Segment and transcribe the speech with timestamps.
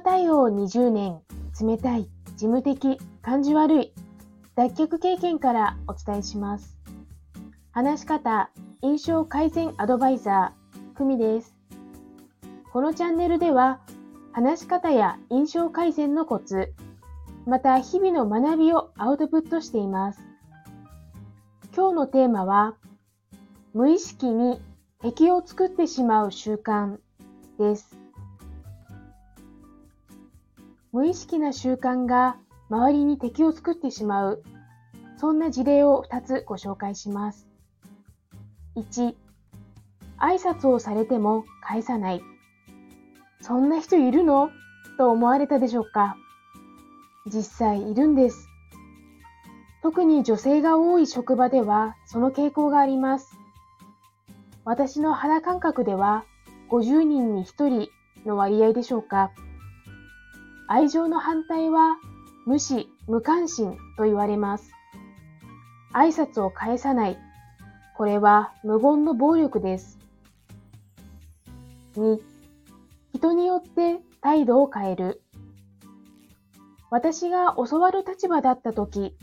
[0.00, 1.20] 対応20年、
[1.60, 3.94] 冷たい、事務的、感じ悪い、
[4.54, 6.78] 脱却経験からお伝えします。
[7.70, 8.50] 話し方、
[8.82, 11.54] 印象改善アドバイザー、久美です。
[12.72, 13.80] このチャンネルでは、
[14.32, 16.74] 話し方や印象改善のコツ、
[17.46, 20.20] また日々の学びをアウトプットしています。
[21.74, 22.76] 今日のテーマは、
[23.74, 24.60] 無意識に
[25.00, 26.98] 敵を作ってしまう習慣
[27.58, 27.97] です。
[30.98, 32.38] 無意識な習慣が
[32.70, 34.42] 周りに敵を作ってしまう、
[35.16, 37.46] そんな事例を2つご紹介します。
[38.74, 39.14] 1、
[40.18, 42.22] 挨拶をされても返さない。
[43.40, 44.50] そんな人いるの？
[44.98, 46.16] と思われたでしょうか
[47.26, 48.48] 実際いるんです。
[49.84, 53.38] 特に女性が多い職場ではその傾向があります。
[54.64, 56.24] 私の肌感覚では
[56.70, 57.88] 50人に1人
[58.26, 59.30] の割合でしょうか。
[60.70, 61.96] 愛情の反対は
[62.44, 64.70] 無視、無関心と言われます。
[65.94, 67.18] 挨拶を返さない。
[67.96, 69.98] これは無言の暴力です。
[71.96, 72.18] 2、
[73.14, 75.22] 人によって態度を変える。
[76.90, 79.16] 私が教わる立場だった時、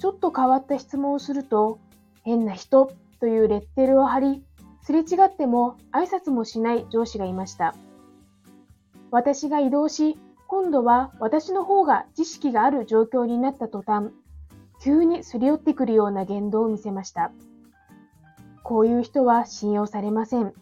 [0.00, 1.78] ちょっと変わった質問をすると、
[2.24, 4.42] 変な人というレッテルを貼り、
[4.82, 7.76] すれ違っても挨拶もしない上司がいました。
[9.12, 14.12] 私が移動し、今度は私の方が知識がある状況になった途端、
[14.82, 17.32] 急にすり寄ってくるような言動を見せました。
[18.62, 20.54] こういう人は信用されません。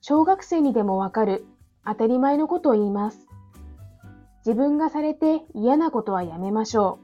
[0.00, 1.44] 小学生にでもわかる
[1.84, 3.26] 当たり前のことを言います。
[4.46, 7.00] 自分がされて嫌なことはやめましょ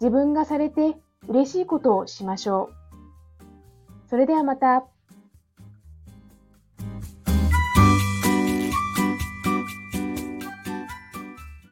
[0.00, 0.04] う。
[0.04, 0.96] 自分がされて
[1.28, 4.10] 嬉しいことをしましょう。
[4.10, 4.84] それではまた。